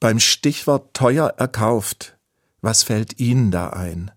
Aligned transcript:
Beim 0.00 0.20
Stichwort 0.20 0.94
teuer 0.94 1.34
erkauft, 1.38 2.16
was 2.60 2.84
fällt 2.84 3.18
Ihnen 3.18 3.50
da 3.50 3.70
ein? 3.70 4.12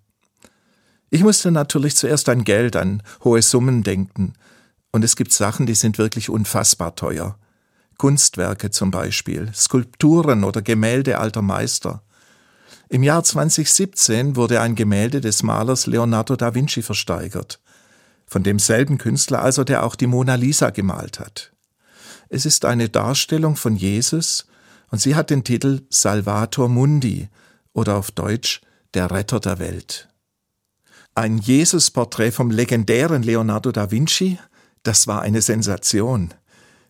Ich 1.10 1.24
musste 1.24 1.50
natürlich 1.50 1.96
zuerst 1.96 2.30
an 2.30 2.44
Geld, 2.44 2.76
an 2.76 3.02
hohe 3.24 3.42
Summen 3.42 3.82
denken. 3.82 4.34
Und 4.92 5.04
es 5.04 5.16
gibt 5.16 5.34
Sachen, 5.34 5.66
die 5.66 5.74
sind 5.74 5.98
wirklich 5.98 6.30
unfassbar 6.30 6.96
teuer. 6.96 7.38
Kunstwerke 7.98 8.70
zum 8.70 8.92
Beispiel, 8.92 9.52
Skulpturen 9.56 10.44
oder 10.44 10.62
Gemälde 10.62 11.18
alter 11.18 11.42
Meister. 11.42 12.04
Im 12.88 13.02
Jahr 13.02 13.24
2017 13.24 14.36
wurde 14.36 14.62
ein 14.62 14.76
Gemälde 14.76 15.20
des 15.20 15.42
Malers 15.42 15.88
Leonardo 15.88 16.36
da 16.36 16.54
Vinci 16.54 16.84
versteigert, 16.84 17.60
von 18.28 18.44
demselben 18.44 18.98
Künstler 18.98 19.42
also, 19.42 19.64
der 19.64 19.84
auch 19.84 19.96
die 19.96 20.08
Mona 20.08 20.36
Lisa 20.36 20.70
gemalt 20.70 21.20
hat. 21.20 21.52
Es 22.30 22.46
ist 22.46 22.66
eine 22.66 22.90
Darstellung 22.90 23.56
von 23.56 23.76
Jesus 23.76 24.46
und 24.92 25.00
sie 25.00 25.16
hat 25.16 25.30
den 25.30 25.44
Titel 25.44 25.82
Salvator 25.90 26.70
Mundi 26.70 27.30
oder 27.74 27.96
auf 27.96 28.12
Deutsch 28.12 28.62
Der 28.94 29.10
Retter 29.10 29.40
der 29.40 29.58
Welt. 29.58 30.10
Ein 31.16 31.38
Jesus-Porträt 31.38 32.32
vom 32.32 32.52
legendären 32.52 33.24
Leonardo 33.24 33.72
da 33.72 33.90
Vinci, 33.90 34.38
das 34.84 35.08
war 35.08 35.22
eine 35.22 35.42
Sensation. 35.42 36.34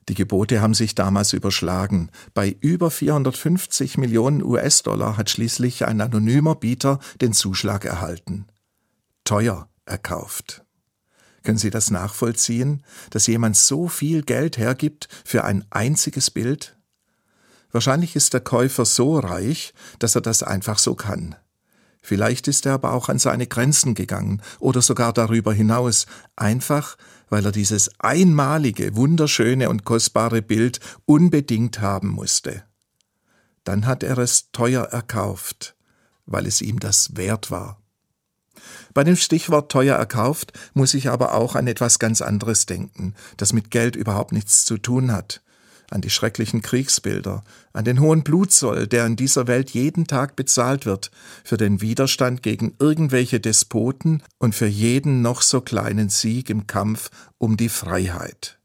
Die 0.10 0.16
Gebote 0.16 0.62
haben 0.62 0.74
sich 0.74 0.96
damals 0.96 1.34
überschlagen. 1.34 2.10
Bei 2.34 2.56
über 2.60 2.90
450 2.90 3.98
Millionen 3.98 4.44
US-Dollar 4.44 5.18
hat 5.18 5.30
schließlich 5.30 5.86
ein 5.86 6.02
anonymer 6.02 6.56
Bieter 6.56 7.00
den 7.22 7.34
Zuschlag 7.34 7.86
erhalten. 7.86 8.48
Teuer 9.24 9.70
erkauft. 9.86 10.64
Können 11.44 11.58
Sie 11.58 11.70
das 11.70 11.92
nachvollziehen, 11.92 12.84
dass 13.10 13.28
jemand 13.28 13.58
so 13.58 13.88
viel 13.88 14.24
Geld 14.24 14.58
hergibt 14.58 15.08
für 15.24 15.44
ein 15.44 15.66
einziges 15.70 16.32
Bild? 16.32 16.78
Wahrscheinlich 17.72 18.16
ist 18.16 18.34
der 18.34 18.42
Käufer 18.42 18.86
so 18.86 19.20
reich, 19.20 19.74
dass 20.00 20.16
er 20.16 20.22
das 20.22 20.44
einfach 20.44 20.78
so 20.78 20.96
kann. 20.96 21.36
Vielleicht 22.02 22.48
ist 22.48 22.66
er 22.66 22.74
aber 22.74 22.94
auch 22.94 23.10
an 23.10 23.20
seine 23.20 23.46
Grenzen 23.46 23.94
gegangen 23.94 24.42
oder 24.60 24.82
sogar 24.82 25.14
darüber 25.14 25.54
hinaus, 25.54 26.08
einfach 26.36 26.98
weil 27.30 27.46
er 27.46 27.52
dieses 27.52 27.90
einmalige, 28.00 28.96
wunderschöne 28.96 29.70
und 29.70 29.86
kostbare 29.86 30.42
Bild 30.42 30.80
unbedingt 31.06 31.80
haben 31.80 32.10
musste. 32.10 32.64
Dann 33.64 33.86
hat 33.86 34.04
er 34.04 34.18
es 34.18 34.52
teuer 34.52 34.84
erkauft, 34.86 35.76
weil 36.26 36.46
es 36.46 36.62
ihm 36.62 36.80
das 36.80 37.16
wert 37.16 37.52
war. 37.52 37.82
Bei 38.94 39.04
dem 39.04 39.16
Stichwort 39.16 39.72
teuer 39.72 39.96
erkauft 39.96 40.52
muss 40.74 40.94
ich 40.94 41.10
aber 41.10 41.34
auch 41.34 41.56
an 41.56 41.68
etwas 41.68 42.00
ganz 42.00 42.22
anderes 42.22 42.66
denken, 42.66 43.16
das 43.38 43.54
mit 43.54 43.72
Geld 43.72 43.96
überhaupt 43.96 44.34
nichts 44.34 44.66
zu 44.66 44.78
tun 44.78 45.12
hat, 45.12 45.42
an 45.92 46.02
die 46.02 46.10
schrecklichen 46.10 46.62
Kriegsbilder, 46.62 47.44
an 47.74 47.86
den 47.86 48.00
hohen 48.00 48.24
Blutzoll, 48.24 48.88
der 48.88 49.06
in 49.06 49.18
dieser 49.18 49.46
Welt 49.48 49.72
jeden 49.72 50.08
Tag 50.08 50.36
bezahlt 50.36 50.86
wird, 50.86 51.12
für 51.44 51.58
den 51.58 51.82
Widerstand 51.82 52.42
gegen 52.42 52.74
irgendwelche 52.80 53.40
Despoten 53.40 54.24
und 54.40 54.56
für 54.56 54.68
jeden 54.68 55.22
noch 55.22 55.42
so 55.42 55.62
kleinen 55.62 56.10
Sieg 56.10 56.50
im 56.50 56.66
Kampf 56.66 57.12
um 57.38 57.58
die 57.58 57.70
Freiheit. 57.70 58.58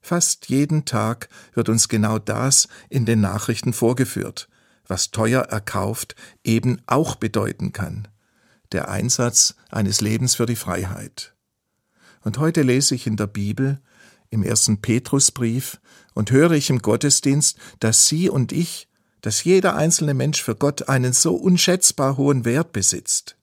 Fast 0.00 0.48
jeden 0.48 0.84
Tag 0.84 1.28
wird 1.54 1.68
uns 1.68 1.88
genau 1.88 2.18
das 2.18 2.68
in 2.88 3.04
den 3.04 3.20
Nachrichten 3.20 3.72
vorgeführt, 3.72 4.48
was 4.86 5.12
teuer 5.12 5.42
erkauft 5.42 6.16
eben 6.42 6.80
auch 6.86 7.14
bedeuten 7.14 7.72
kann. 7.72 8.08
Der 8.72 8.88
Einsatz 8.88 9.54
eines 9.70 10.00
Lebens 10.00 10.34
für 10.34 10.46
die 10.46 10.56
Freiheit. 10.56 11.34
Und 12.22 12.38
heute 12.38 12.62
lese 12.62 12.94
ich 12.94 13.06
in 13.06 13.16
der 13.16 13.26
Bibel, 13.26 13.80
im 14.32 14.42
ersten 14.42 14.80
Petrusbrief 14.80 15.80
und 16.14 16.30
höre 16.30 16.52
ich 16.52 16.70
im 16.70 16.80
Gottesdienst, 16.80 17.58
dass 17.80 18.08
Sie 18.08 18.28
und 18.28 18.50
ich, 18.50 18.88
dass 19.20 19.44
jeder 19.44 19.76
einzelne 19.76 20.14
Mensch 20.14 20.42
für 20.42 20.56
Gott 20.56 20.88
einen 20.88 21.12
so 21.12 21.34
unschätzbar 21.34 22.16
hohen 22.16 22.44
Wert 22.44 22.72
besitzt. 22.72 23.36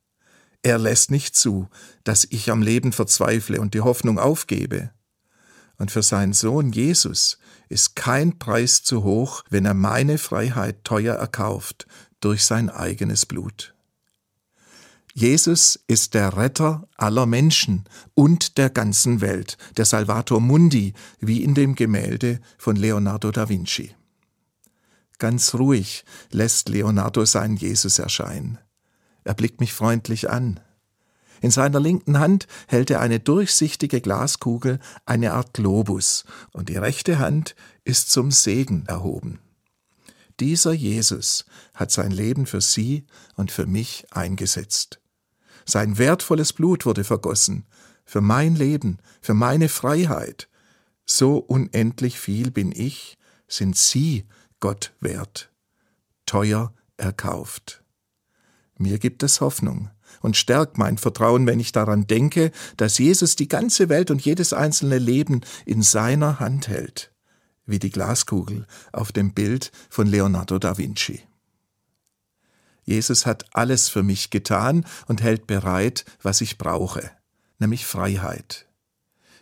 Er 0.62 0.78
lässt 0.78 1.12
nicht 1.12 1.36
zu, 1.36 1.70
dass 2.04 2.28
ich 2.30 2.52
am 2.52 2.62
Leben 2.62 2.92
verzweifle 2.92 3.62
und 3.62 3.74
die 3.74 3.82
Hoffnung 3.82 4.20
aufgebe. 4.20 4.92
Und 5.78 5.92
für 5.92 6.04
seinen 6.04 6.34
Sohn 6.34 6.74
Jesus 6.74 7.38
ist 7.70 7.96
kein 7.96 8.38
Preis 8.38 8.84
zu 8.84 9.04
hoch, 9.04 9.44
wenn 9.50 9.66
er 9.66 9.76
meine 9.76 10.18
Freiheit 10.18 10.84
teuer 10.84 11.16
erkauft 11.16 11.88
durch 12.20 12.44
sein 12.44 12.70
eigenes 12.70 13.26
Blut. 13.26 13.74
Jesus 15.14 15.80
ist 15.88 16.14
der 16.14 16.38
Retter 16.38 16.88
aller 16.96 17.26
Menschen 17.26 17.86
und 18.14 18.58
der 18.58 18.70
ganzen 18.70 19.22
Welt, 19.22 19.58
der 19.76 19.86
Salvator 19.86 20.40
Mundi, 20.40 20.94
wie 21.20 21.44
in 21.44 21.56
dem 21.56 21.76
Gemälde 21.76 22.40
von 22.58 22.76
Leonardo 22.76 23.32
da 23.32 23.50
Vinci. 23.50 23.96
Ganz 25.18 25.54
ruhig 25.56 26.06
lässt 26.32 26.70
Leonardo 26.70 27.26
seinen 27.26 27.58
Jesus 27.58 28.00
erscheinen. 28.00 28.58
Er 29.24 29.34
blickt 29.34 29.60
mich 29.60 29.74
freundlich 29.74 30.30
an. 30.30 30.60
In 31.42 31.52
seiner 31.52 31.80
linken 31.80 32.20
Hand 32.20 32.48
hält 32.68 32.90
er 32.90 33.02
eine 33.02 33.20
durchsichtige 33.20 34.02
Glaskugel, 34.02 34.80
eine 35.06 35.34
Art 35.34 35.54
Globus, 35.54 36.26
und 36.52 36.70
die 36.70 36.78
rechte 36.78 37.20
Hand 37.20 37.56
ist 37.84 38.12
zum 38.12 38.32
Segen 38.32 38.86
erhoben. 38.88 39.40
Dieser 40.40 40.72
Jesus 40.72 41.46
hat 41.74 41.92
sein 41.92 42.12
Leben 42.12 42.46
für 42.46 42.62
Sie 42.62 43.06
und 43.36 43.52
für 43.52 43.66
mich 43.66 44.06
eingesetzt. 44.12 45.02
Sein 45.66 45.98
wertvolles 45.98 46.54
Blut 46.54 46.86
wurde 46.86 47.04
vergossen, 47.04 47.66
für 48.06 48.22
mein 48.22 48.56
Leben, 48.56 49.00
für 49.22 49.34
meine 49.34 49.70
Freiheit. 49.70 50.48
So 51.06 51.38
unendlich 51.38 52.20
viel 52.20 52.52
bin 52.52 52.72
ich, 52.72 53.18
sind 53.48 53.78
Sie 53.78 54.26
Gott 54.60 54.94
wert. 55.00 55.52
Teuer 56.26 56.74
erkauft. 56.98 57.84
Mir 58.78 58.98
gibt 58.98 59.24
es 59.24 59.42
Hoffnung 59.42 59.90
und 60.22 60.38
stärkt 60.38 60.78
mein 60.78 60.98
Vertrauen, 60.98 61.46
wenn 61.46 61.60
ich 61.60 61.72
daran 61.72 62.08
denke, 62.08 62.52
dass 62.78 62.98
Jesus 62.98 63.36
die 63.36 63.48
ganze 63.48 63.90
Welt 63.90 64.10
und 64.10 64.24
jedes 64.24 64.54
einzelne 64.54 64.98
Leben 64.98 65.42
in 65.66 65.82
seiner 65.82 66.40
Hand 66.40 66.68
hält, 66.68 67.12
wie 67.70 67.80
die 67.80 67.92
Glaskugel 67.92 68.66
auf 68.92 69.12
dem 69.12 69.34
Bild 69.34 69.72
von 69.90 70.08
Leonardo 70.08 70.60
da 70.60 70.78
Vinci. 70.78 71.22
Jesus 72.84 73.26
hat 73.26 73.46
alles 73.54 73.88
für 73.88 74.02
mich 74.02 74.32
getan 74.32 74.86
und 75.08 75.22
hält 75.22 75.46
bereit, 75.46 76.06
was 76.24 76.42
ich 76.42 76.58
brauche, 76.58 77.12
nämlich 77.60 77.86
Freiheit. 77.86 78.66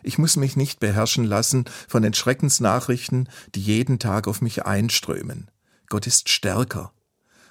Ich 0.02 0.18
muss 0.18 0.36
mich 0.36 0.56
nicht 0.56 0.80
beherrschen 0.80 1.24
lassen 1.24 1.64
von 1.88 2.02
den 2.02 2.14
Schreckensnachrichten, 2.14 3.28
die 3.54 3.62
jeden 3.62 3.98
Tag 3.98 4.28
auf 4.28 4.42
mich 4.42 4.64
einströmen. 4.64 5.50
Gott 5.88 6.06
ist 6.06 6.28
stärker. 6.28 6.92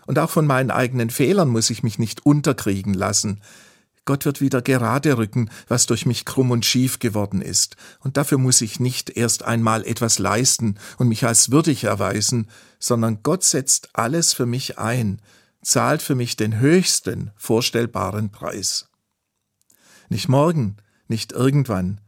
Und 0.06 0.20
auch 0.20 0.30
von 0.30 0.48
meinen 0.48 0.72
eigenen 0.72 1.10
Fehlern 1.10 1.50
muss 1.50 1.70
ich 1.70 1.84
mich 1.84 2.00
nicht 2.00 2.26
unterkriegen 2.26 2.94
lassen. 2.94 3.42
Gott 4.08 4.24
wird 4.24 4.40
wieder 4.40 4.62
gerade 4.62 5.18
rücken, 5.18 5.52
was 5.68 5.86
durch 5.86 6.06
mich 6.06 6.24
krumm 6.24 6.50
und 6.50 6.66
schief 6.66 6.98
geworden 6.98 7.42
ist, 7.42 7.76
und 8.00 8.16
dafür 8.16 8.38
muss 8.38 8.62
ich 8.62 8.80
nicht 8.80 9.10
erst 9.12 9.44
einmal 9.44 9.86
etwas 9.86 10.18
leisten 10.18 10.80
und 10.98 11.10
mich 11.10 11.26
als 11.26 11.52
würdig 11.52 11.84
erweisen, 11.84 12.48
sondern 12.80 13.22
Gott 13.22 13.44
setzt 13.44 13.90
alles 13.94 14.32
für 14.34 14.46
mich 14.46 14.80
ein, 14.80 15.22
zahlt 15.62 16.02
für 16.02 16.16
mich 16.16 16.38
den 16.38 16.58
höchsten 16.60 17.32
vorstellbaren 17.36 18.32
Preis. 18.32 18.88
Nicht 20.08 20.30
morgen, 20.30 20.78
nicht 21.10 21.34
irgendwann, 21.34 22.00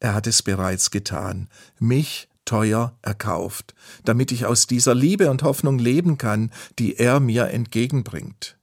er 0.00 0.12
hat 0.12 0.26
es 0.26 0.42
bereits 0.42 0.90
getan, 0.90 1.48
mich 1.78 2.28
teuer 2.44 2.98
erkauft, 3.00 3.74
damit 4.04 4.32
ich 4.32 4.44
aus 4.44 4.66
dieser 4.66 4.94
Liebe 4.94 5.30
und 5.30 5.42
Hoffnung 5.42 5.78
leben 5.78 6.18
kann, 6.18 6.50
die 6.78 6.96
er 6.96 7.20
mir 7.20 7.48
entgegenbringt. 7.48 8.57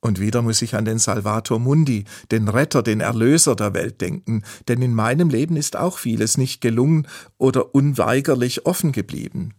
Und 0.00 0.20
wieder 0.20 0.42
muss 0.42 0.62
ich 0.62 0.76
an 0.76 0.84
den 0.84 0.98
Salvator 0.98 1.58
Mundi, 1.58 2.04
den 2.30 2.48
Retter, 2.48 2.82
den 2.82 3.00
Erlöser 3.00 3.56
der 3.56 3.74
Welt 3.74 4.00
denken, 4.00 4.44
denn 4.68 4.80
in 4.80 4.94
meinem 4.94 5.28
Leben 5.28 5.56
ist 5.56 5.76
auch 5.76 5.98
vieles 5.98 6.38
nicht 6.38 6.60
gelungen 6.60 7.08
oder 7.36 7.74
unweigerlich 7.74 8.64
offen 8.64 8.92
geblieben. 8.92 9.54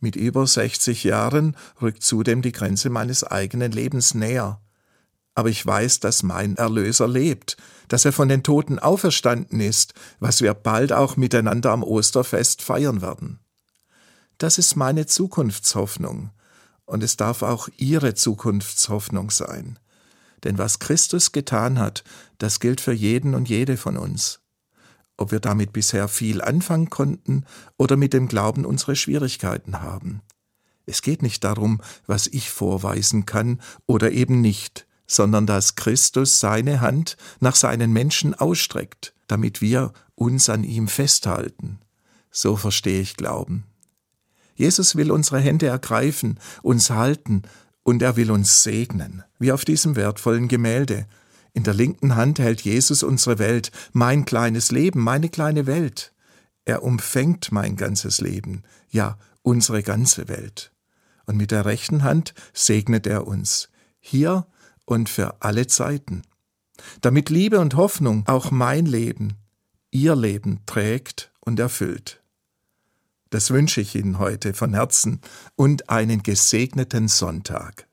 Mit 0.00 0.16
über 0.16 0.46
60 0.46 1.04
Jahren 1.04 1.56
rückt 1.82 2.02
zudem 2.02 2.40
die 2.40 2.52
Grenze 2.52 2.88
meines 2.88 3.24
eigenen 3.24 3.72
Lebens 3.72 4.14
näher. 4.14 4.60
Aber 5.34 5.50
ich 5.50 5.64
weiß, 5.64 6.00
dass 6.00 6.22
mein 6.22 6.56
Erlöser 6.56 7.06
lebt, 7.06 7.56
dass 7.88 8.04
er 8.04 8.12
von 8.12 8.28
den 8.28 8.42
Toten 8.42 8.78
auferstanden 8.78 9.60
ist, 9.60 9.94
was 10.18 10.40
wir 10.40 10.54
bald 10.54 10.92
auch 10.92 11.16
miteinander 11.16 11.72
am 11.72 11.82
Osterfest 11.82 12.62
feiern 12.62 13.02
werden. 13.02 13.38
Das 14.38 14.58
ist 14.58 14.76
meine 14.76 15.06
Zukunftshoffnung, 15.06 16.30
und 16.88 17.02
es 17.02 17.16
darf 17.16 17.42
auch 17.42 17.68
Ihre 17.76 18.14
Zukunftshoffnung 18.14 19.30
sein. 19.30 19.78
Denn 20.44 20.58
was 20.58 20.78
Christus 20.78 21.32
getan 21.32 21.78
hat, 21.78 22.04
das 22.38 22.60
gilt 22.60 22.80
für 22.80 22.92
jeden 22.92 23.34
und 23.34 23.48
jede 23.48 23.76
von 23.76 23.96
uns 23.96 24.40
ob 25.18 25.32
wir 25.32 25.40
damit 25.40 25.72
bisher 25.72 26.08
viel 26.08 26.40
anfangen 26.40 26.88
konnten 26.88 27.44
oder 27.76 27.96
mit 27.96 28.14
dem 28.14 28.28
Glauben 28.28 28.64
unsere 28.64 28.96
Schwierigkeiten 28.96 29.82
haben. 29.82 30.22
Es 30.86 31.02
geht 31.02 31.22
nicht 31.22 31.44
darum, 31.44 31.82
was 32.06 32.26
ich 32.28 32.48
vorweisen 32.48 33.26
kann 33.26 33.60
oder 33.84 34.12
eben 34.12 34.40
nicht, 34.40 34.86
sondern 35.06 35.44
dass 35.44 35.74
Christus 35.74 36.40
seine 36.40 36.80
Hand 36.80 37.16
nach 37.40 37.56
seinen 37.56 37.92
Menschen 37.92 38.32
ausstreckt, 38.32 39.12
damit 39.26 39.60
wir 39.60 39.92
uns 40.14 40.48
an 40.48 40.64
ihm 40.64 40.88
festhalten. 40.88 41.80
So 42.30 42.56
verstehe 42.56 43.00
ich 43.00 43.16
Glauben. 43.16 43.64
Jesus 44.58 44.96
will 44.96 45.12
unsere 45.12 45.38
Hände 45.38 45.68
ergreifen, 45.68 46.40
uns 46.62 46.90
halten 46.90 47.42
und 47.84 48.02
er 48.02 48.16
will 48.16 48.32
uns 48.32 48.64
segnen, 48.64 49.22
wie 49.38 49.52
auf 49.52 49.64
diesem 49.64 49.94
wertvollen 49.94 50.48
Gemälde. 50.48 51.06
In 51.52 51.62
der 51.62 51.74
linken 51.74 52.16
Hand 52.16 52.40
hält 52.40 52.62
Jesus 52.62 53.04
unsere 53.04 53.38
Welt, 53.38 53.70
mein 53.92 54.24
kleines 54.24 54.72
Leben, 54.72 55.00
meine 55.00 55.28
kleine 55.28 55.66
Welt. 55.66 56.12
Er 56.64 56.82
umfängt 56.82 57.52
mein 57.52 57.76
ganzes 57.76 58.20
Leben, 58.20 58.64
ja, 58.90 59.16
unsere 59.42 59.84
ganze 59.84 60.26
Welt. 60.26 60.72
Und 61.24 61.36
mit 61.36 61.52
der 61.52 61.64
rechten 61.64 62.02
Hand 62.02 62.34
segnet 62.52 63.06
er 63.06 63.28
uns, 63.28 63.68
hier 64.00 64.48
und 64.86 65.08
für 65.08 65.40
alle 65.40 65.68
Zeiten, 65.68 66.22
damit 67.00 67.30
Liebe 67.30 67.60
und 67.60 67.76
Hoffnung 67.76 68.24
auch 68.26 68.50
mein 68.50 68.86
Leben, 68.86 69.34
ihr 69.92 70.16
Leben 70.16 70.62
trägt 70.66 71.30
und 71.38 71.60
erfüllt. 71.60 72.20
Das 73.30 73.50
wünsche 73.50 73.80
ich 73.80 73.94
Ihnen 73.94 74.18
heute 74.18 74.54
von 74.54 74.74
Herzen 74.74 75.20
und 75.56 75.90
einen 75.90 76.22
gesegneten 76.22 77.08
Sonntag. 77.08 77.87